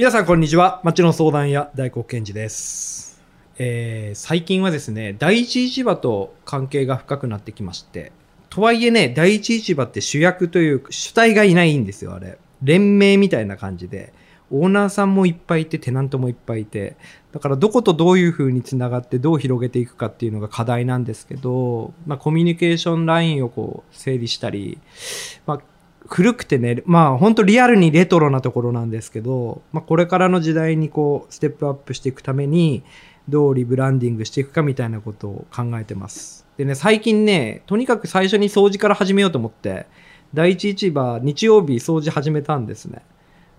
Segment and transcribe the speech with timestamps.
[0.00, 0.80] 皆さんこんにちは。
[0.82, 3.20] 町の相談屋大黒賢治です。
[3.58, 8.10] えー最近はですね、第一市場と関係が深くなってきまして、
[8.48, 12.38] とはいえね、第一市場って主役という、主体がいないんですよ、あれ。
[12.62, 14.14] 連盟みたいな感じで。
[14.50, 16.96] オーナーさんもいっぱいいて、テナントもいっぱいいて。
[17.32, 24.78] だからどことどういう風につながってどう広げていくかっていうのが課題なんですけど、まあコミュニケーションラインをこう整理したり、
[25.44, 25.60] まあ
[26.10, 32.82] 古くてね、まあ本当リアルにレトロなところなんですけど、まあこれからの時代にこうステップアップしていくために、
[33.28, 36.46] どうリブランディングしていくかみたいなことを考えてます。
[36.56, 39.86] でね、最近ね、とにかく最初に掃除から始めようと思って、
[40.34, 43.02] 第一市場日曜日掃除始めたんですね。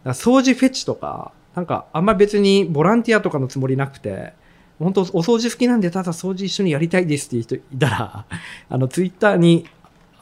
[0.03, 4.33] だ掃除フェチとか、なんかあんま別にボランティアとかのつもりなくて、
[4.77, 8.25] 本当お掃除好きなんでただ掃除一緒にやりたいですっていう人いたら、
[8.69, 9.67] あのツイッターに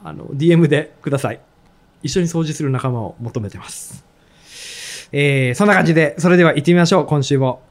[0.04, 1.40] あの DM でください。
[2.02, 4.04] 一緒に掃除する仲間を求めてます。
[5.12, 7.62] えー、そんな感じで、それでは行ってみましょう、今週も。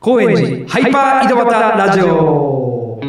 [0.00, 3.00] 高円寺ハイパー井戸端ラジオ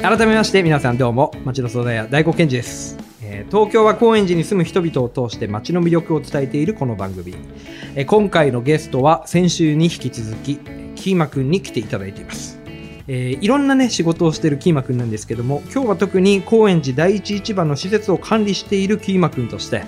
[0.00, 2.96] 改めまして皆さんどうも町の相談屋大黒賢治です、
[3.32, 7.36] え東京は高円寺に住む人々を通して町の魅力を伝えているこの番組、
[7.94, 10.56] え今回のゲストは先週に引き続き
[10.96, 12.58] キーマくんに来ていただいています。
[13.06, 19.82] えいろんなね仕事をしてるキーマくんなんですけども今日は特に高円寺第一市場の施設を管理しているキーマくんとして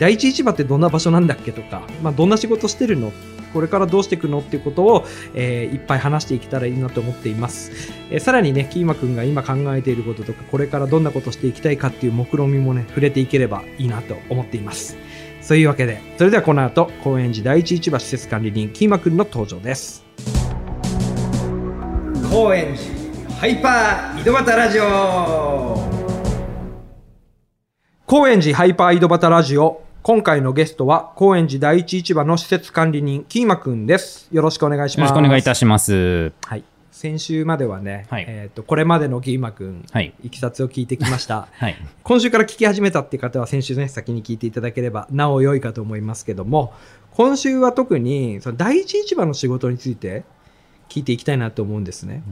[0.00, 3.12] 第一市場ってどんな場所なんだっけとか、まあ、どんな仕事してるの
[3.52, 7.70] これからどうしていくのっていうことを、えーいっぱい話していけたらいいなと思っています、
[8.10, 14.96] えーさらにねキーマくんが今考えていることとかこれからどんなことしていきたいかっていう目論見みもね触れていければいいなと思っています。
[15.42, 20.04] そういうわけでそれではこの後高円寺第一市場施設管理人キーマくんの登場です。
[22.30, 25.96] 高円寺ハイパー井戸端ラジオ。
[28.06, 34.28] 高円寺ハイパー井戸端ラジオ今回のゲストは高円寺第一市場の施設管理人キーマくんです。
[34.30, 35.10] よろしくお願いします。
[35.10, 36.32] よろしくお願いいたします。
[36.44, 36.62] はい。
[36.92, 38.24] 先週まではね、はい。
[38.28, 40.14] えー、とこれまでのキーマくん、はい。
[40.22, 41.48] いきさつを聞いてきました。
[41.58, 41.74] はい。
[42.04, 46.72] 今週から聞き始めたっていう方は先週ね先に聞いていただければなお良いかと思いますけども
[47.10, 50.22] 今週は特にその第一市場の仕事について
[50.88, 52.22] 聞いていきたいなと思うんですね。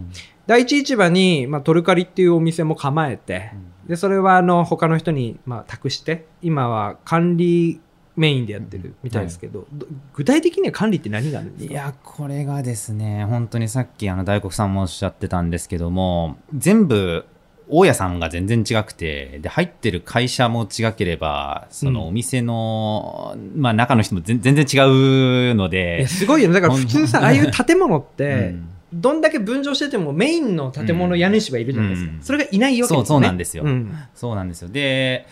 [0.47, 3.51] 第一市場に、まあ、トルカリっていうお店も構えて、
[3.87, 7.81] でそれはあの他の人に、まあ、託して今は管理
[8.17, 17.27] メインでやってるみたいですけど、ど具体的には管理って何があるんですかいや、これがですね、本当にさっきあの大黒さんもおっしゃってたんですけども、全部、
[17.69, 26.55] 大家さんが全然違くて、で、入ってる会社も違ければ、そのお店の、まあ中の人も全全然違うのいでや、すごいよね。
[26.55, 32.23] だから普通さああいう建物っうて、んどんだけ分譲しててもメインの建物家主はいるじゃないですか、うん。
[32.23, 33.01] それがいないわけですよね。
[33.01, 33.65] そうそうなんですよ。
[33.65, 33.93] ん。
[34.15, 34.69] そうなんですよ。
[34.69, 35.27] で、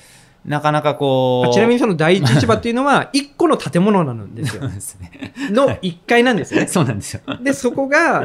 [0.44, 4.68] なかなかこう、あちなみにその第一市場っていうのは 1個の建物なんですよ。
[4.80, 5.32] すね。
[5.50, 6.66] の1階なんですよね。
[6.68, 7.20] そうなんですよ。
[7.40, 8.24] でそこが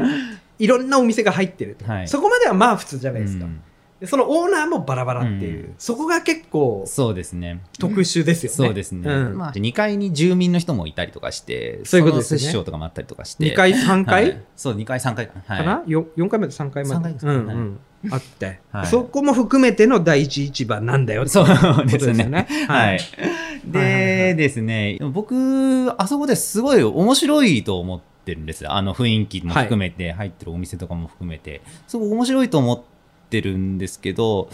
[0.58, 2.08] いろんなお店が入ってると、はい。
[2.08, 3.54] そこまではまあ普通じゃないですか、うん。
[3.56, 3.60] で
[4.04, 7.60] そのオーナーもバラバラっていう、うんそこが結構そうですね。
[7.78, 8.56] 特殊ですよね。
[8.56, 9.10] そうですね。
[9.10, 13.44] うんまあ、2階に住民の人もいたりとかして、そういうことですねセとかもあったりとかして。
[13.44, 15.30] 2階、3階、はいそう、2階、3階。
[15.46, 16.94] はい、かな、4, 4階まで3階まで。
[16.94, 17.80] 三階ですうんかうん
[18.12, 22.24] あって、はいそこも含めての第一市場なんだよってそうことですね。
[22.24, 22.46] ね。
[22.68, 23.00] はい
[23.66, 28.70] でですね、僕、あそこですごい面白いと思ってるんです。
[28.70, 32.97] あの雰囲気も含めて、入ってるお店とかも含めて、すごい面白いと思って
[33.40, 34.50] るんですけど、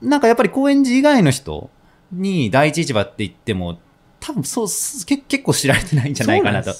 [0.00, 1.70] なんかやっぱり高円寺以外の人
[2.12, 3.78] に第一市場って言っても、
[4.20, 6.72] 多分そう、すけ結構知られてないんじゃないかなと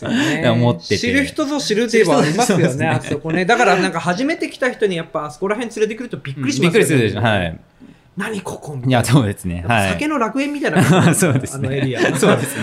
[0.52, 0.98] 思ってて。
[0.98, 3.44] 知る人ぞ知るといえばありますよね、 そねあそこね。
[3.44, 6.84] だからなんか初めて来た人にやっぱあそこら辺連れてくるとびっくりしびますよね。
[6.84, 7.20] っくりするでしょ。
[7.20, 7.58] はい。
[8.16, 8.90] 何ここみたいな。
[8.90, 9.64] いや、そうですね。
[9.66, 9.90] はい。
[9.90, 11.68] 酒の楽園みたいな そうですね。
[11.68, 12.00] あのエリア。
[12.16, 12.56] そうです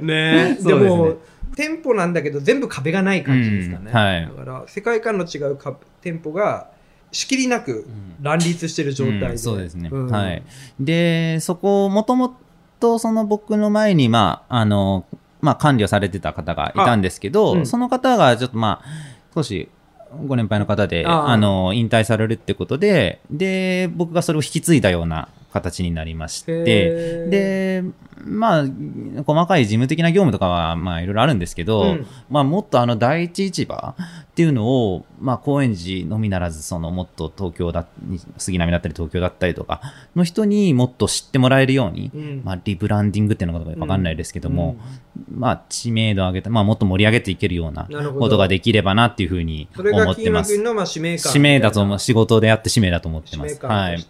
[0.00, 0.54] ね。
[0.54, 1.16] ねでも
[1.56, 6.70] 店舗なんだけど全部壁がない感じですかね、うんはいだから世界観の違うか店舗が
[7.12, 7.88] 仕切りなく
[8.22, 9.90] 乱立してる状態で、うんそうですね。
[9.92, 10.10] うん。
[10.10, 10.42] はい。
[10.78, 12.36] で、そこ、もとも
[12.78, 15.06] とその僕の前に、まあ、あの、
[15.40, 18.86] まあ、管理をされてた方がいたんですけど、その方がちょっとまあ、
[19.34, 19.68] 少し、
[20.26, 26.64] ご年配の方で、あの、引退されるってことで、で、僕がそれを引き継いだような形になりまして、
[27.26, 27.84] で、
[28.24, 28.64] まあ、
[29.24, 32.06] 細かい事務的な業務とかは、まあ、いろいろあるんですけど、うん。
[32.28, 37.86] まあ、もっとあの、第一市場っていうのを、まあ、高円寺のみならず、その、もっと東京だ、
[38.36, 39.80] 杉並だったり東京だったりとか
[40.14, 42.42] の人にもっと知ってもらえるように、うん。
[42.44, 44.76] まあ、リブランディングっていうのかわかんないですけども、
[45.30, 47.88] まあ、知名度を上げて、まあ、もっと盛り上げていけるような
[48.18, 50.54] ことができればなっていうふうに思ってます。
[50.54, 53.58] 馬君のまあ使命感使命だと思う、仕事であって使命だと思ってます。
[53.64, 54.06] はい。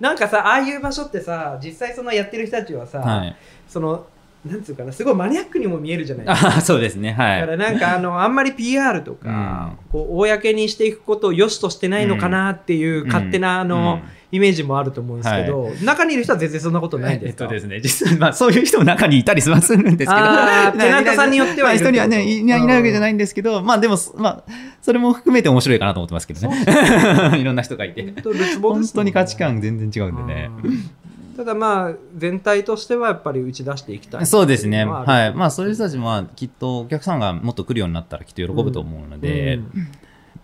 [0.00, 3.36] なんかさああいう場所ってさ実際そのやってる人たちはさ、はい。
[3.68, 4.06] その
[4.44, 7.12] なんつうかなすごいマニアックにも見えるじゃないですかあそうですね。
[7.12, 7.40] はい。
[7.40, 14.00] だからなんかあのあんまり PR とか、こう公にしていくことを良しとしてないのかなっていう勝手なあの、
[14.32, 20.12] イメージもあると思うんですけど、中にいる人は全然そんなことないんですか、えっとですね、実は、まあ、そういう人も中にいたりはするんですけど、
[20.78, 23.00] テナントさんによってはいるまあ人にはね、いいないわけじゃい。
[23.00, 24.44] ないんですけど、まあでも、まあ、
[24.82, 26.64] それも含めて面白いかなと思ってますけどね。
[27.38, 28.14] いろんな人がいて。
[28.60, 30.50] 本当に価値観全然違うんでね。
[30.64, 30.90] うん
[31.36, 34.86] ただまあ全体としてはやっぱり打ち出していきたいそうですね。
[34.86, 35.34] はい。
[35.34, 39.88] まあ、そういう人たちも、まあきっとお客さんがもっと来るようになったらきっと喜ぶと思うので、うん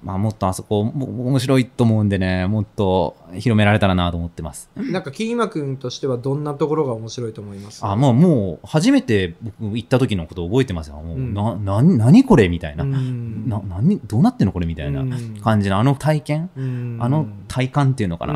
[0.02, 4.70] まあ、もっとあそこ、も面白いと思うんでね、もっと広められたらなと思ってます。
[4.76, 7.84] なんかキーマ君としてはどんなところが面白いと思います？
[7.84, 10.96] あ、もう、もう、初めて僕行った時のこと覚えてますよ。
[10.96, 11.34] もう、うん。
[11.34, 12.84] な、な、何これみたいな。
[12.84, 13.49] うん。
[13.49, 15.38] な、何、どうなってんのこれみたいなうん。
[15.43, 16.99] 感じの、あの体験、うん。
[17.00, 18.34] あの体感っていうのかな。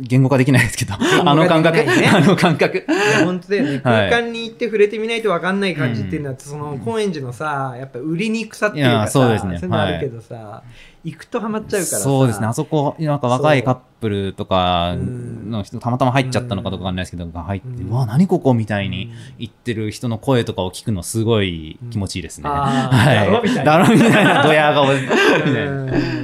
[0.00, 2.86] 言語化できないですけど、語あの感覚、 あの感覚。
[3.24, 3.70] 本当だよね。
[3.70, 3.80] はい。
[4.10, 9.54] 空間に行って触れてみないと分かんない感じっていうのは、その高円寺のさやっぱ売りにくさっていうかさそうですね。
[9.56, 10.62] いうのあるけどさ、
[11.04, 11.98] 行くとハマっちゃうからさ。
[11.98, 12.46] そうですね。
[12.46, 17.90] あそこ、なんか若いカップルとかうんの人、たまたま入っちゃったのかどうかわかんないですけど、が入って、うん。
[17.90, 22.44] うわ、何ここみたいに言ってる人の声とかを聞くのすごい気持ちいいですね。
[22.44, 23.64] だろみたいな。
[23.64, 25.64] だろみたいな、ドヤ顔みたいな。
[25.64, 25.88] うん。
[25.88, 26.22] うん。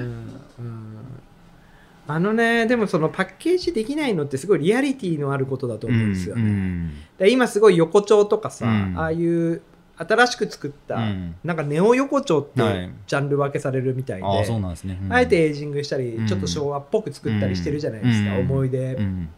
[2.11, 6.93] あのねでもそのパッケージできないのってすごいリアリティのあることだと思うんですよね、うん。
[7.19, 8.95] で今すごい横丁とかさ、うん。
[8.99, 9.61] ああいう
[9.99, 11.35] 新しく作った、うん。
[11.43, 12.91] なんかネオ横丁ってはい。
[13.06, 14.99] ジャンル分けされるみたいで、ああ、そうなんですね。
[15.03, 15.12] うん。
[15.12, 16.27] あえてエイジングしたり、うん。
[16.27, 18.41] ちょっと昭和っぽく作ったりしてるじゃないですか、うん。
[18.41, 19.29] 思い出、うん。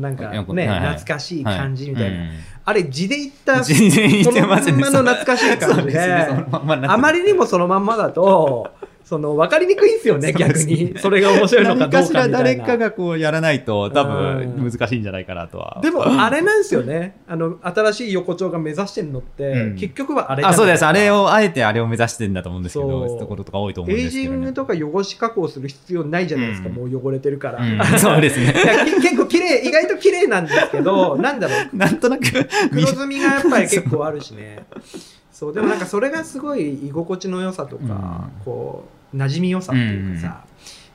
[0.00, 2.30] なんかね、懐かしい感じみたいな、うん。
[2.64, 6.46] あれ字で言ったそのまんまの懐かしい感じでね。
[6.50, 8.70] まあまりにもそのまんまだと
[9.04, 10.94] その分かりにくいんですよね逆に。
[10.98, 12.38] それが面白いのかどうかみたいな。
[12.38, 14.54] 何かしら誰かがこうやらないと多うん。
[14.56, 15.78] 分難しいんじゃないかなとは。
[15.82, 17.16] でもあれなんですよね。
[17.28, 19.76] あの新しい横丁が目指してるのって、うん。
[19.76, 20.86] 結局はあれあそうです。
[20.86, 23.06] あれを、あえてあれを目指してるんだと思うんですけそど、う。
[23.08, 24.36] そういうところとか多いと思うんエイですけど、ね。
[24.38, 26.74] ジングとか汚し加工する必要ないじゃないですか、うん。
[26.74, 27.78] もう汚れてるから、うん。
[28.00, 28.54] そうですね。
[29.02, 31.76] 結構綺麗意外と綺麗なんですけどなんだろう。
[31.76, 32.22] なんとなく、
[32.70, 34.64] 黒ずみがやっぱり結構あるしね。
[35.30, 38.44] そうでもなんかそれがすごい居心地の良さとか、うん。
[38.44, 40.44] こう馴染みよさっていうかさ、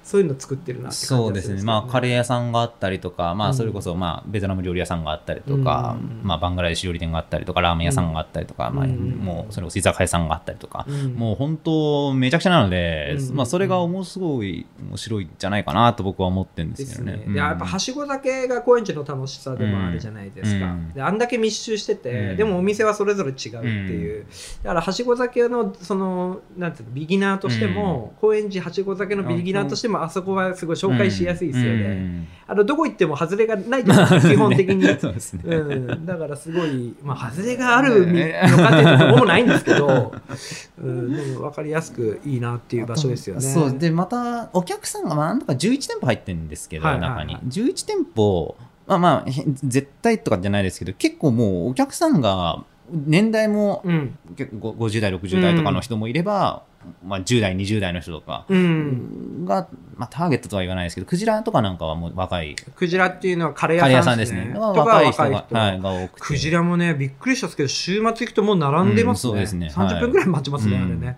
[0.10, 1.62] そういうの作ってるなって感じがそうですね。
[1.62, 3.54] まあ、カレー屋さんがあったりとか、まあ、うん。
[3.54, 6.22] それこそ、まあ、ベトナム料理屋さんがあったりとか、うん。
[6.24, 8.92] まあ、バングラデシュ料理店があったりとか、ラーメン屋さんがあったりとか、まあ、うん。
[9.22, 11.14] もう、それこそ居酒屋さんがあったりとか、うん。
[11.14, 13.36] もう本当、めちゃくちゃなので、うん。
[13.36, 17.26] まあ、それが面白い、面白いんじゃないかなと僕は思ってるんでですすけどね。
[17.28, 20.94] ね、やっぱはしご酒が高円寺の楽しさでもあるじゃないですか、うん。
[20.94, 22.38] であんだけ密集してて、うん。
[22.38, 24.26] でもお店はそれぞれ違うっていう、
[24.64, 32.28] だからはしご酒のそのなんていうのビギナーとしても、高円寺はしご酒のビギナーとしてもあそこはすごい紹介しやすいですよね、うん。
[32.48, 33.92] あのどこ行っても外れがないと
[34.22, 34.98] 基本的に、 ね。
[35.44, 40.14] うん、だからすごい、まあ、外れがあるのかっていうともないんですけど、
[40.82, 43.42] うん、でも分かりやすくいいなっていう場所ですよね。
[43.42, 43.78] そう。
[43.78, 47.28] でまたお客さんがまあなんとか11店舗入ってるんですけど、はいはいはい。
[47.28, 47.52] 中に。
[47.52, 48.56] 11店舗
[48.88, 54.18] まあまあへ絶対とかじゃないですけど結構もうお客さんが年代もうん。
[54.36, 56.64] 結構50代60代とかの人もいれば、
[57.04, 58.46] まあ、10代20代の人とか。
[58.50, 59.68] うん、が、
[59.98, 62.56] まあ、ターゲットとは言わないですけどクジラとかなんかはもう若い。
[62.76, 64.54] クジラっていうのはカレー屋さんで屋さんですすね。
[64.58, 66.22] 若い人がはい、が多くて。
[66.22, 69.32] クジラもね、びっくりしたんですけど、週末行くともう並んでますね。
[69.32, 69.70] うんそうですね。
[69.70, 71.18] はい30分ぐらい待ちますね、うんあれね。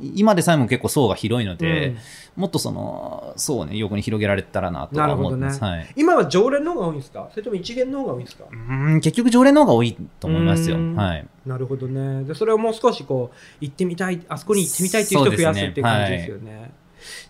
[0.00, 1.98] 今でさえも結構層が広いので、うん
[2.36, 7.28] もっとその層をね横に広げられたらなとは思ってます、なるはい今は常連の方が多いんですか？
[7.30, 8.44] それとも一元の方が多いんですか？
[8.50, 10.76] うーん結局常連の方が多いと思いますよ。
[10.76, 11.26] うんはい。
[11.46, 12.24] なるほどね。
[12.24, 16.72] で、それをもう少しこう、行ってみたい、あそこに行ってみたいっていう人を増やすっていう感じですよね。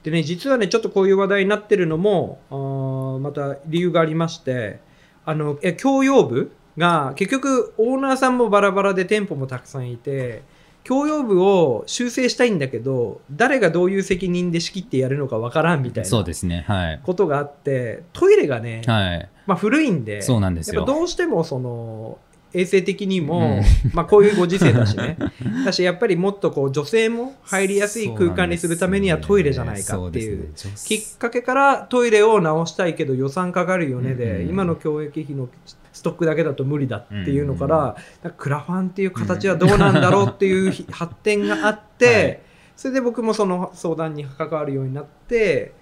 [0.02, 4.81] でね、実はね、ちょっとこういう話題になってるのも、あーまた理由がありまして、
[5.25, 10.43] あの、え、共用部が、結局、オーナーさんもバラバラで店舗もたくさんいて、
[10.87, 16.64] 共用部を修正したいんだけど、誰がどういう責任で仕切ってやるのかわからんみたいなそうですね。
[16.69, 17.00] はい。
[17.02, 19.28] ことがあって、トイレがね、はい。
[19.47, 22.19] まあ古いんで、そうなんですよどうしてもその
[22.52, 23.61] 衛生的にも、
[23.93, 25.19] まあこういうご時世だしね。
[25.64, 35.49] だしやっぱりもっとこう女性も入りやすい空間にするためにはトイレじゃないかっていうそですねきっかけからトイレを直したいけど予算かかるよねで、うん今の教育費の
[35.97, 37.97] ストックだけだと無理だっていうのから、
[38.37, 42.41] クラファンっていう形はどうなんだろうっていうひ発展があって、はい。
[42.76, 45.73] それで僕もその相談に関わるようになって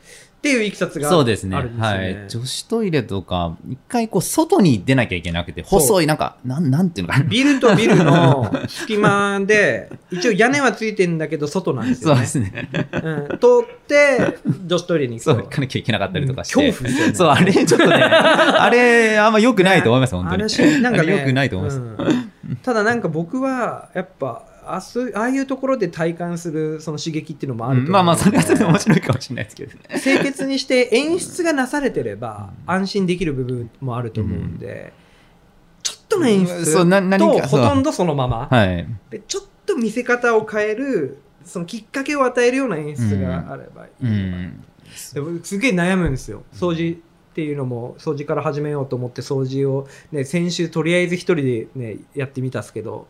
[0.45, 1.57] っていういきさつがあるそうんですね。
[1.57, 1.81] ですよね。
[1.81, 2.29] はい。
[2.29, 7.25] 女子トイレとか、一回こう、外に出なきゃいけなくて、そう細い、なんか、なん、なんていうのかな。
[7.25, 12.27] ビルとビルの 隙間で、一応屋根はついてんだけど外なんですよね。
[12.27, 12.69] そうですね。
[12.93, 14.37] うん、通って
[14.67, 15.37] 女子トイレに行そう。
[15.37, 16.63] 行かなきゃいけなかったりとかして。
[16.63, 20.43] うん恐怖ですよねそう、あれ、ちょっとね、 あれ、あんま良くないと思います、本当に。
[20.43, 21.81] あれしなんかねあれ良くないと思います。
[21.81, 24.83] うんただなんか僕はやっぱあ
[25.15, 27.87] ああいうところで体感するその刺激っていうのもあると思う。
[27.87, 27.93] うん。
[27.93, 29.81] まあまあ、それはそれで面白いかもしれないですけどね。
[30.03, 34.93] 清潔にして演出がなされてれば安心できる部分もあると思うんで、
[35.83, 36.73] ちょっとの演出
[37.19, 38.87] とほとんどそのまま、はい。
[39.11, 44.65] でちょっと見せ方を変えるそのきっかけを与えるような演出があればいい、うん。
[45.13, 46.43] で僕すげえ悩むんですよ。
[46.53, 46.99] 掃除
[47.35, 53.09] っていうのも掃除から始めようと思って掃除を、ね、先週とりあえず一人で、ね、やってみたんですけど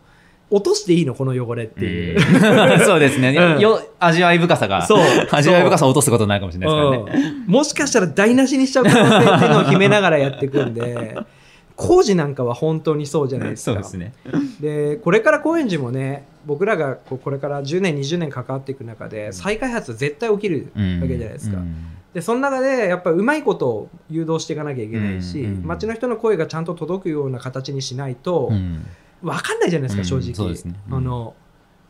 [0.50, 2.80] 落としていいのこの汚れっていう、うん。
[2.84, 3.30] そうですね。
[3.30, 3.60] うん。
[3.60, 5.02] よ味わい深さが、そう。
[5.30, 7.34] 味わい深さを落とすことになるかもしれないですからね。
[7.46, 7.50] う。
[7.50, 11.16] んもしかしたら台無しにしちゃう可能性っていうのを秘めながらやっていくんで
[11.76, 13.72] 工事なんかは本当にそうじゃないですか。
[13.72, 14.12] そうですね。
[14.60, 21.74] でこれから高円寺もね僕らがこうこれから10年20年関わっていく中で再開発絶対起きるうんわけじゃないですか、うん。
[22.12, 25.46] でその中でやっぱりうまいことを誘導していかなきゃいけないし、うん。
[25.46, 25.62] うん。
[25.64, 28.86] 街の人の声がちゃんと届くような形にしないとうん
[29.22, 30.74] 分かんないじゃないですか、うん正直、ね。
[30.88, 30.94] うん。
[30.94, 31.34] あの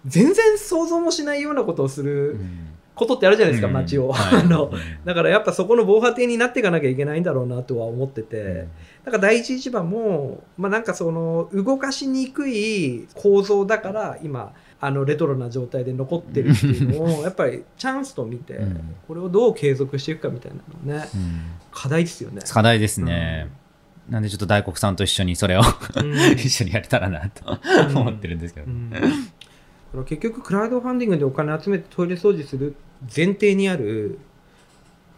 [0.06, 2.68] 全然想像もしないようなことをすうるん。
[2.94, 3.72] ことってあるじゃないですか、うん。
[3.74, 4.40] 街を、はい。
[4.40, 4.70] あの
[5.04, 8.68] だからやっぱそこの防波堤になっていかなきゃいけないんだろうなとは思ってて、
[9.04, 18.94] だから第一市場も、まあ、なんかその動かしにくい構造だから今あのレトロな状態で残ってるっていうのをやっぱりチャンスと見てうん。
[19.08, 20.58] これをどう継続していくかみたいな
[20.92, 21.40] のねうん。
[21.72, 22.42] 課題ですよね。
[22.48, 23.48] 課題ですね。
[24.08, 25.62] なんでちょっと大黒さんと一緒にそれを
[25.96, 26.14] うん。
[26.36, 27.58] 一緒にやれたらなと
[27.90, 27.96] うん。
[27.96, 28.66] 思ってるんですけど。
[28.66, 28.70] う。
[28.70, 28.90] ん。
[28.90, 29.06] だか
[29.94, 32.74] ら結局クラウドファンディングでお金集めてトイレ掃除する
[33.14, 34.18] 前提にある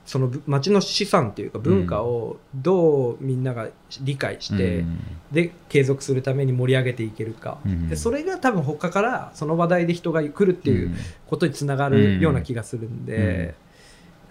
[0.04, 3.68] そのぶ町の資産っていうか文化をどうみんなが
[4.02, 4.98] 理解して、うん。
[5.32, 7.88] で継続するために盛り上げていけるか、うん。
[7.88, 10.94] でそれが多分他からその話題で人が来るっていう
[11.26, 13.56] ことにつながるような気がするんで、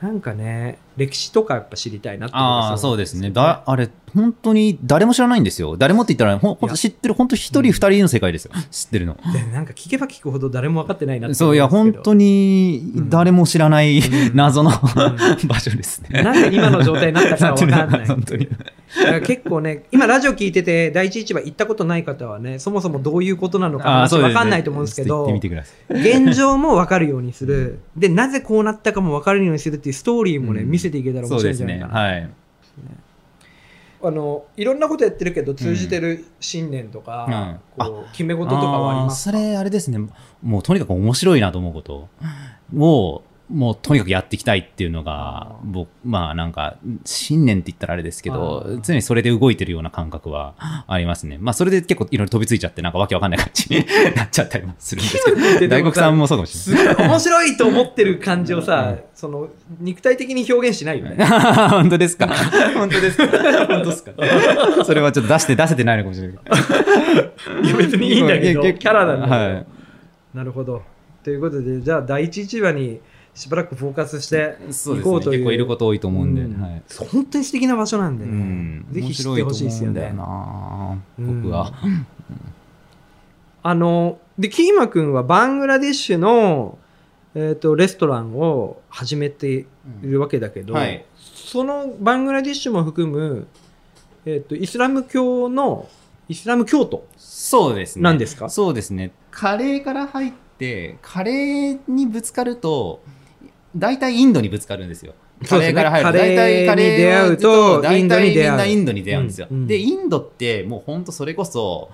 [0.01, 3.27] なんかね歴史とかやっぱ知りたいなってああ、そうですね。
[3.27, 5.77] よだ、あれ、本当に誰も知らないんですよ。
[5.77, 8.51] 誰もって言ったら、ほん知ってる、本当一人二人の世界ですよ。
[8.71, 9.17] 知ってるの。
[9.33, 14.73] でなんか聞けば聞くほど誰も分かってないなってそう、いや、本当にに誰も知らないうん謎のん
[15.47, 16.23] 場所ですね。
[16.23, 18.47] なんで今の状態になったか分かんない本当に。
[19.25, 25.25] 結構ね今ラジオ聞いてて第一市場行ったことない方はねそもそもどういうことなのか分かんないと思うんですけど。
[25.89, 31.65] 現状も分かるようにするでなぜこうなったかも分かるようにするっていうストーリーもね、うん見せていけたら面そうですね。
[31.65, 32.29] 白いんじゃないかな、はい。
[34.03, 39.97] あのいろんなことやってるけど通じてる信念とか、うんこう決め事とかはありますそれ、あれですね。
[40.43, 42.07] もうとにかく面白いなと思うこと
[42.77, 50.55] を、もうとにかくやっていきたいっていうのが僕、まあなんか、信念って言ったらあれですけあどー、常にそれで動いてるような感覚は
[50.87, 51.37] ありますね。
[51.39, 53.85] まあそれで結構いろいろ飛びついちゃって、なんかわけわかんない感じに
[54.15, 59.49] なっちゃったりもするんですけど、大黒さんもそうかもしすごい面白いと思ってる感じをさ、その
[59.79, 61.11] 肉体的に表現しないよね。
[61.11, 61.69] れない。
[61.69, 62.27] 本当ですか？
[62.73, 63.27] 本当ですか？
[63.67, 64.11] 本当ですか？
[64.85, 66.37] それはちょっと出して、出せてないのかもしれない。
[67.63, 69.65] いや別にいいんだけどキャラなんだはい。
[70.33, 70.81] なるほど。
[71.23, 72.99] ということでじゃあ第一市場に
[73.35, 74.57] しばらくフォーカスして。
[74.69, 76.81] 行こうという結構いること多いと思うんで、うんはい。
[77.11, 81.73] 本当に素敵な場所なんでうね、ん、ぜひ知ってほしいですよね面白いと思うんだよなうん僕は。
[83.61, 86.77] あのでキーマ君はバングラデシュの、
[87.33, 89.65] えー、とレストランを始めてい
[90.03, 93.47] るわけだけど、はいそのバングラデシュも含む、
[94.25, 95.87] えー、とイスラム教の
[96.27, 98.03] イスラム教徒そうですね。
[98.03, 98.49] なんですか？
[98.49, 99.11] そうですね。
[99.29, 103.01] カレーから入って、カレーにぶつかると、
[103.75, 105.13] 大体インドにぶつかるんですよ。
[105.47, 109.47] カレーから入る大体カレーに出会うと大体みんなインドに出会うんですよ。
[109.49, 111.89] うんうんで、インドってもう本当それこそ、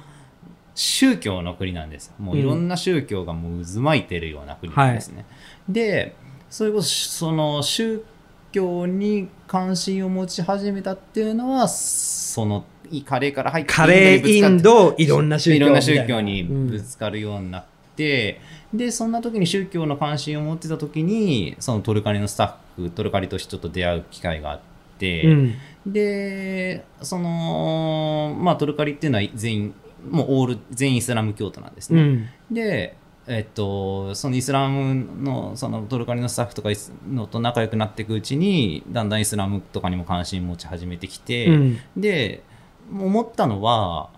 [0.76, 2.14] 宗教の国なんです。
[2.20, 5.26] もういろんな宗教がもう渦巻いてるような国なんですね。
[5.68, 6.16] で、
[6.50, 8.04] それこそその宗
[8.52, 12.66] 教に関心を持ち始めたっていうのは、その
[13.06, 18.40] カレーから入ってカレーインドドいろんな宗教いろんな宗教にうんぶつかるようになって、
[18.74, 24.60] でそんな時に宗教の関心を持ってた時にそのトルカリのスタッフトルカリとしてちょっと出会う機会があっ
[24.98, 25.54] て、うん
[25.86, 29.74] でそのまあトルカリっていうのは全員
[30.10, 32.02] もうオール全員イスラム教徒なんですね。
[32.02, 32.30] うん。
[32.52, 32.96] で、
[33.28, 36.70] えっと、そのイスラムのそのトルカリのスタッフとか
[37.10, 42.44] のと仲良くなっていくうちにだんだんイスラムとかにも関心持ち始めてきて、うんで
[42.92, 44.10] 思ったのは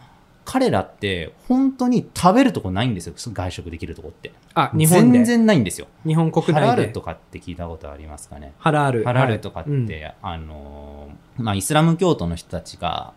[0.45, 5.19] 彼らって本当に食べるとこないんですよ外食できるとこってあ、日本で。
[5.19, 6.85] 全然ないんですよ日本国ハラ内で。
[6.87, 9.03] ルとかって聞いたことありますかねハラール。
[9.03, 13.13] ハラルとかって、うんあのまあ、イスラム教徒の人たちが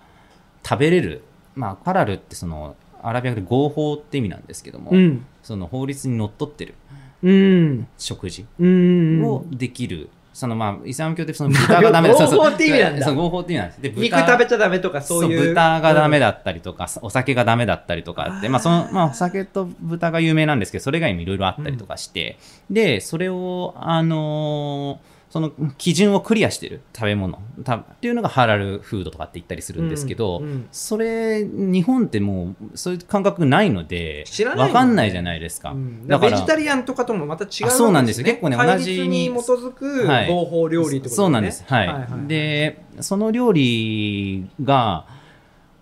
[0.67, 1.23] 食べれる、
[1.55, 5.25] まあ、ハラルってそのアラビア語で合法って意味なんですけども、うん。
[5.43, 6.75] その法律にのっとってる
[7.23, 7.87] うん。
[7.99, 9.25] 食事うん。
[9.25, 12.15] をできる、そのまあイスラム教ってその豚がダメだ。
[12.27, 13.13] 合法って意味なんだ。
[13.15, 13.81] 合法って意味なんです。
[13.81, 15.49] で肉食べちゃダメとかそういう。
[15.49, 16.27] 豚がダメだ。
[16.27, 22.39] だったりとか、お酒がダメだったりとかってまあそのまあ、お酒と豚が有名なんですけどそれ以外にもいろいろあったりとかして、
[22.71, 27.39] でそれをあのーその基準をクリアしてる食べ物。
[27.63, 30.69] たっていうのがハラルフードとかって言ったりするんですけど、うんうん。
[30.73, 34.73] それ日本ってもうそういう感覚ないので知らないね。
[34.73, 36.09] わかんないじゃないですか、うん。
[36.09, 38.25] だからベジタリアンとかともまた違うわけあそうなんですよ。
[38.25, 40.29] 結構ね戒同じ律に基づくはい。
[40.29, 41.65] 合法料理ってことそうなんです。
[41.67, 41.87] はい。
[41.87, 42.29] はいはい。
[42.29, 45.07] で、その料理が、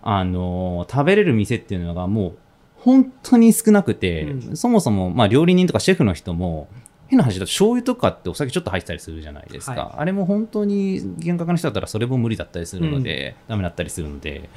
[0.01, 2.37] あの、食べれる店っていうのがもう、
[2.75, 4.57] 本当に少なくて、うん。
[4.57, 6.67] そもそも、まあ、料理人とかシェフの人も、
[7.07, 9.71] 変な話だと醤油とかってお酒ちょっと入ってたりするじゃないですか。
[9.71, 14.49] はいあれも本当に厳格な人だったらそれも無理だったりするので、ダメだったりするので、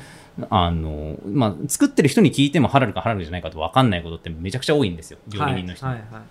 [0.50, 5.18] あの、まあ、作ってる人に聞いてもハラルかハラルじゃないかと分かんないことってめちゃくちゃ多いんですよ。
[5.28, 6.22] 料理人の人にはいはいはい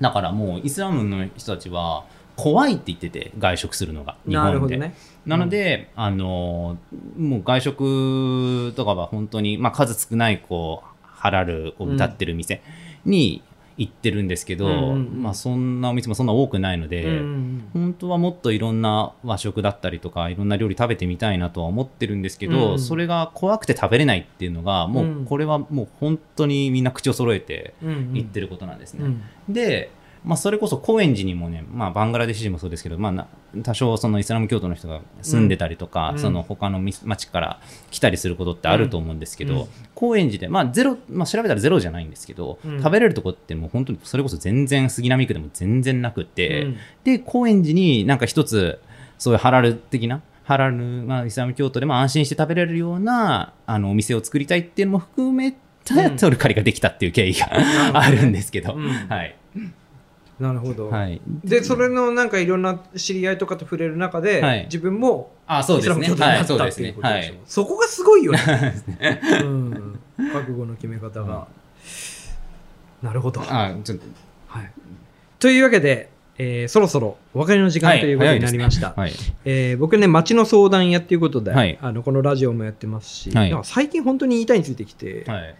[0.00, 2.04] だからもうイスラムの人たちは
[2.36, 4.78] 怖いって言ってて外食するのが日本で。
[4.78, 4.94] なね。
[5.26, 6.78] なので、あの
[7.18, 12.62] もう外食とかは本当に、まあ、数少ないこうハラルを歌ってる店
[13.04, 13.42] に
[13.80, 27.74] 行ってるんですけど、うんまあ、そんなお店もそんな多くないので、うんうん本当はもっといろんな和食だったりとかいろんな料理食べてみたいなとは思ってるんですけど、うんそれが怖くて食べれないっていうのがもうこれはもう本当にみんな口を揃えて
[28.12, 29.04] 言ってることなんですね。
[29.04, 29.52] うん。
[29.52, 29.90] で、
[30.24, 33.26] まあ、それこそ高円寺にもね、まあ、バングラデシュ人もそうですけど、まあな、
[33.62, 36.18] 多少そのイスラム教徒の人が住んでたりとか、うん。
[36.18, 37.60] その他のみ町から
[37.90, 39.68] 来たりすることってあると思うんですけど、うん。
[39.94, 42.78] 高円寺で、まあゼロまあ、調べたらゼロじゃないんですけど、うん。
[42.78, 46.76] 食べれるとこってもう本当にそれこそ全然杉並区でも全然なくて、うん。
[47.04, 48.80] で高円寺になんか一つ
[49.18, 55.58] そういうハラル的なハラル、まあ、イスラム教徒でも安心して食べれるようなあのお店を作りたいっていうのも含めた
[55.94, 56.16] うん。
[56.16, 57.48] トルカリができたっていう経緯が、
[57.94, 58.88] あるんですけど、うん。
[58.88, 59.34] はい、
[60.40, 60.88] なるほど。
[60.88, 67.34] はい、で、それのなんかいろんな知り合いとかと触れる中で、はい自分もあそうイスラムですね教徒になったはいそうですっていうことねはいでしょ。
[67.44, 68.40] そこがすごいよ ね。
[69.42, 70.00] うん。
[70.32, 71.46] 覚悟の決め方が。
[73.02, 73.42] なるほど。
[73.42, 74.04] あちょっと
[74.46, 74.70] はい。
[75.38, 78.94] というわけで、えーそろそろお別れの時間ということになりました。
[78.96, 79.12] はい
[79.44, 85.54] えー僕ね、町の相談屋っていうことで、はいあのこのラジオもやってますし、はいなんか最近本当に板についてきて、はい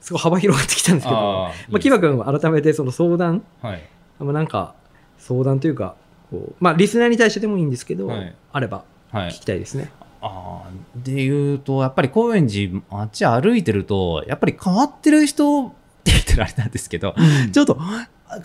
[0.00, 3.82] すごい幅広がってきたんですけど、あーまあ、木場君は改めてその相談、はい
[4.24, 4.74] まあ、なんか
[5.18, 5.94] 相談というか
[6.30, 8.34] こう、まあ、リスナーに対してでもいいんですけど、はい。
[8.52, 9.30] あればはい。
[9.30, 9.90] 聞きたいですね。
[10.20, 15.70] あーで言うとやっぱり高円寺あっち歩いてるとやっぱり変わってる人っ
[16.02, 17.14] て言ったらあれなんですけど、
[17.52, 17.78] ちょっと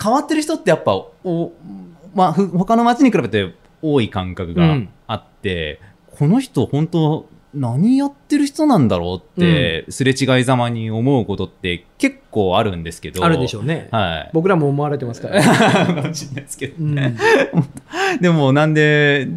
[0.01, 1.51] 変わってる人ってやっぱお、
[2.13, 4.89] まあ、ふ他の街に比べて多い感覚がうん。
[5.07, 5.79] あって、
[6.17, 13.23] この人本当何やってる人なんだろうって、すれ違いざまに思うことって結構あるんですけど。
[13.25, 13.87] あるでしょうね。
[13.91, 14.29] はい。
[14.33, 16.95] 僕らも思われてますから、 かもしれないですけどうん。
[18.21, 19.27] でもなんで、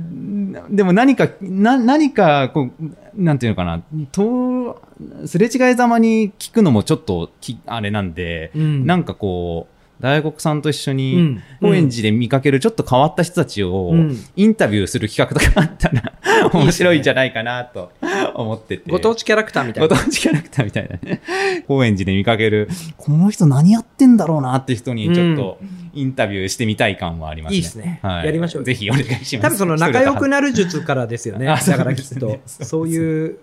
[0.70, 4.82] でも何か、な何かこう、なんていうのかな、と
[5.24, 8.86] すれ違いざまに聞くのもちょっときあれなんで、うん。
[8.86, 9.71] なんかこう、
[10.02, 16.12] 大黒さんと一緒うにん高円寺で見かけるちょっと変わった人たちをうんインタビューする企画とかあったら
[16.52, 17.92] 面白いんじゃないかなと
[18.34, 18.90] 思ってて。
[18.90, 19.88] ご当地キャラクターみたいな。
[19.88, 21.20] ご当地キャラクターみたいなね。
[21.66, 25.58] 高円寺で見かける、この人何やってんだろうなって人にちょっと
[25.94, 27.56] インタビューしてみたい感はありますね。
[27.56, 29.40] いいっすねはい、やりましょうぜひお願いします。
[29.40, 31.48] 多分その仲良くなる術からですよね。
[31.50, 33.38] あだからきっとそういう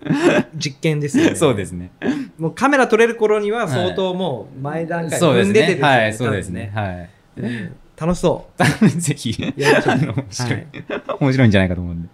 [0.56, 1.34] 実験ですよね。
[1.36, 1.90] そうですね。
[2.38, 5.88] もうカメラ撮れる頃には相当もう前段階そうです踏んでてですね。
[5.88, 6.14] はい。
[6.14, 6.72] そうですね。
[6.74, 7.10] はい。
[8.00, 8.48] 楽しそ
[8.96, 9.36] ぜひ、
[9.86, 10.66] あの面白い、はい
[11.20, 12.08] 面白いんじゃないかと思うんで。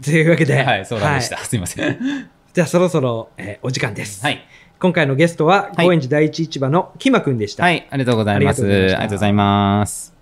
[0.00, 0.02] う。
[0.02, 1.36] というわけで、はい、そうなんでした。
[1.36, 2.28] はいすいません。
[2.54, 4.22] じゃあそろそろ、えーお時間です。
[4.24, 4.42] はい。
[4.82, 7.62] 今回のゲストは、はい高円寺第一市場のキマくんでした。
[7.62, 8.64] はい、ありがとうございます。
[8.64, 10.21] ありがとうございます。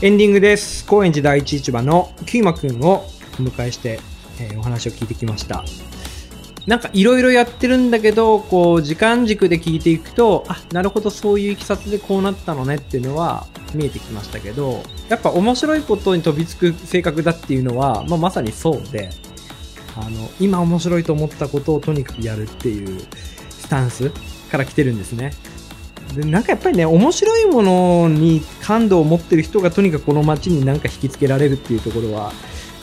[0.00, 0.86] エンディングです。
[0.86, 3.04] 高円寺第一市場のキーマくんを
[3.40, 3.98] お迎えして、
[4.40, 5.64] えー、お話を聞いてきました。
[6.68, 19.08] なんかいろいろやってるんだけどこう時間軸で聞いていくとあなるほどそういういきさつでこうなったのねっていうのは見えてきましたけどやっぱ面白いことに飛びつく性格だっていうのは、まあ、まさにそうで
[19.96, 23.00] あの今面白いと思ったことをとにかくやるっていう
[23.48, 24.12] スタンス
[24.50, 25.32] から来てるんですね。
[26.14, 32.32] でなんかやっぱりね面白いものに感度を持ってる人がとにかくこの街に何か引きつけられるっていうところは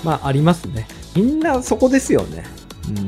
[0.04, 0.88] まあありますね。
[1.16, 2.44] みんなそこですよね。
[2.88, 3.08] うん。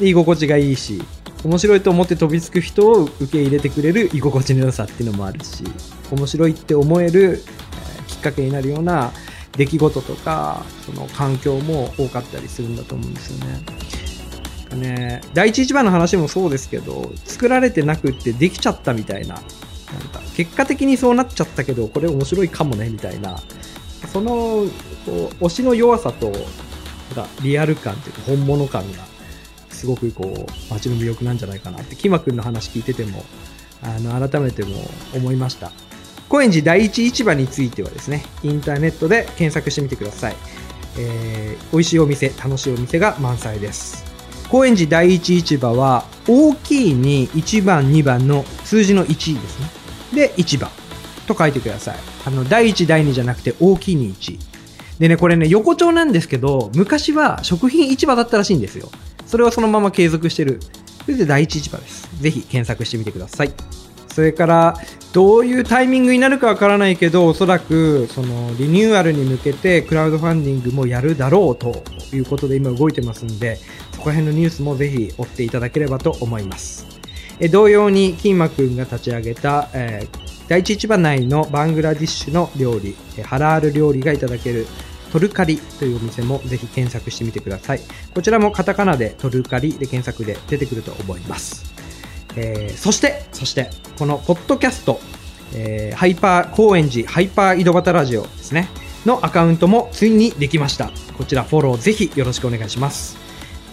[0.00, 1.02] で居心地がいいし
[1.44, 5.64] 面白いと思って飛びつく人を受け入れてくれる居心地の良さっていうのもあるし
[6.10, 9.12] 面白いって思える、えー、きっかけになるような
[9.56, 13.60] 出来事とかその環境も多かったりするんだと思うんですよね。
[14.76, 19.34] ね第一市場の話もそうですけど作られてなくってできちゃったみたいな。
[19.36, 19.42] なん
[20.08, 23.40] か結果的にそうなっちゃったけどこれ面白いかもねみたいな。
[24.12, 24.66] その
[25.04, 26.32] こう推しの弱さと
[27.42, 28.98] リアル感というか本物感が
[29.70, 33.24] すごくこう街の魅力なんじゃないかなってキマ君の話聞いてても
[33.82, 34.76] あの改めても
[35.14, 35.70] 思いました。
[36.28, 40.36] 高円寺第一市場についてはですねインターネットで検索してみてください、
[40.98, 44.05] えー、美味しいお店楽しいお店が満載です。
[44.48, 49.70] 高円寺第一市場は大きいに1番2番の数字の1ですね
[50.14, 50.68] で市場
[51.26, 54.38] と書いてくださいあの第1第2じゃなくて大きいに1
[54.98, 58.90] でねこれね横丁なんですけど昔は食品市場だったらしいんですよ
[59.26, 60.60] それをそのまま継続してる。
[61.04, 62.08] それで第一市場です。
[62.20, 63.52] ぜひ検索してみてください。
[64.08, 64.74] それから、
[65.12, 71.82] どういうタイミングになるかわからないけど、おそらく、その、リニューアルに向けて、クラウドファンディングもやるだろうと
[72.14, 73.58] いうことで今動いてますんで、
[74.06, 76.86] こら辺のニュースもぜひ追っていただければと思います。
[77.40, 84.68] え同様に、キーマくんが立ち上げた、えー、第一市場内のバングラディッシュの料理、ハラール料理がいただける
[85.12, 87.80] トルカリというお店もぜひ検索してみてください。
[88.14, 91.64] こちらもカタカナでトルカリで検索で出てくると思います。
[92.36, 95.00] えー、そして、そして、このポッドキャスト、
[95.52, 98.68] えー、ハイパー高円寺ハイパー井戸端ラジオですね、
[99.04, 100.92] のアカウントもついにできました。
[101.18, 103.25] こちらフォローぜひよろしくお願いします。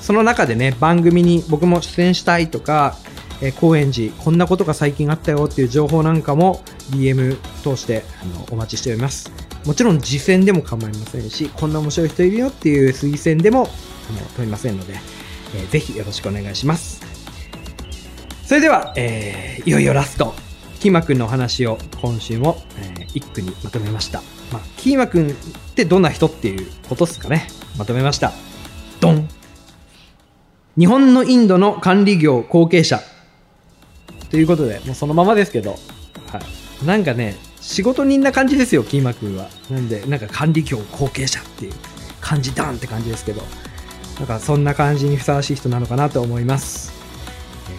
[0.03, 2.97] その中でね、番組に僕も出演したいとか、
[3.41, 6.61] え、高円寺こんなことが最近あったよっていう情報なんかも
[6.91, 9.31] DM 通してあのお待ちしております。
[9.65, 13.69] もちろん実践でも構いませんし、こんな面白い人いるよっていう推薦でもあの
[14.35, 14.95] 問いませんので、
[15.55, 17.01] えー、ぜひよろしくお願いします。
[18.45, 20.33] それでは、えー、いよいよラスト。
[20.81, 24.21] キーマくんのお話を今週も、えー、一句にまとめました。
[24.51, 25.33] まあ、キーマくんっ
[25.75, 27.47] てどんな人っていうことですかね。
[27.77, 28.33] まとめました。
[30.77, 32.99] 日本のインドの管理業後継者。
[34.31, 35.77] ということで、もうそのままですけど、
[36.31, 36.39] は
[36.81, 36.85] い。
[36.85, 39.49] なんかね、仕事人な感じですよ、キーマ君は。
[39.69, 41.73] なんで、なんか管理業後継者っていう
[42.19, 43.43] 感じダンって感じですけど、
[44.17, 46.91] なんかそんな感じにふさわしい人なのかなと思います。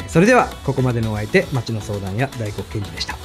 [0.06, 3.18] それでは、ここまでのお相手、町の相談や大黒賢治でした。